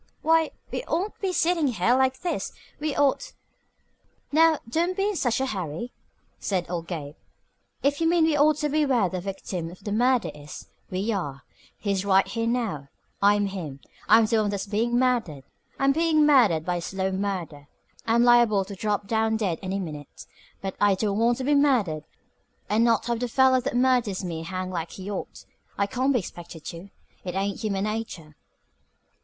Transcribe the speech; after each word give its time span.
"Why, 0.23 0.49
we 0.71 0.83
oughtn't 0.85 1.13
to 1.17 1.21
be 1.21 1.31
sitting 1.31 1.67
here 1.67 1.95
like 1.95 2.21
this. 2.21 2.51
We 2.79 2.95
ought" 2.95 3.33
"Now, 4.31 4.57
don't 4.67 4.97
be 4.97 5.09
in 5.09 5.15
such 5.15 5.39
a 5.39 5.45
hurry," 5.45 5.91
said 6.39 6.65
old 6.71 6.87
Gabe. 6.87 7.13
"If 7.83 8.01
you 8.01 8.09
mean 8.09 8.23
we 8.23 8.35
ought 8.35 8.55
to 8.61 8.69
be 8.69 8.83
where 8.83 9.09
the 9.09 9.21
victim 9.21 9.69
of 9.69 9.83
the 9.83 9.91
murder 9.91 10.31
is, 10.33 10.65
we 10.89 11.11
are. 11.13 11.43
He's 11.77 12.03
right 12.03 12.25
here 12.27 12.47
now. 12.47 12.89
I'm 13.21 13.45
him. 13.45 13.79
I'm 14.09 14.25
the 14.25 14.41
one 14.41 14.49
that's 14.49 14.65
being 14.65 14.97
murdered. 14.97 15.43
I'm 15.77 15.91
being 15.91 16.25
murdered 16.25 16.65
by 16.65 16.79
slow 16.79 17.11
murder. 17.11 17.67
I'm 18.07 18.23
liable 18.23 18.65
to 18.65 18.73
drop 18.75 19.05
down 19.05 19.37
dead 19.37 19.59
any 19.61 19.77
minute. 19.79 20.25
But 20.61 20.75
I 20.81 20.95
don't 20.95 21.19
want 21.19 21.37
to 21.37 21.43
be 21.43 21.53
murdered 21.53 22.05
and 22.71 22.83
not 22.83 23.05
have 23.05 23.19
the 23.19 23.27
feller 23.27 23.61
that 23.61 23.75
murders 23.75 24.23
me 24.25 24.41
hang 24.41 24.71
like 24.71 24.93
he 24.93 25.11
ought. 25.11 25.45
I 25.77 25.85
can't 25.85 26.11
be 26.11 26.17
expected 26.17 26.65
to. 26.73 26.89
It 27.23 27.35
ain't 27.35 27.59
human 27.59 27.83
nature." 27.83 28.35